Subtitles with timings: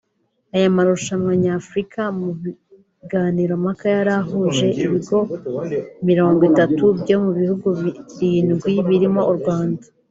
[0.55, 5.17] Aya marushanwa Nyafurika mu biganirompaka yari yahuje ibigo
[6.07, 9.83] mirongo itatu byo mu bihugu birindwi birimo u Rwanda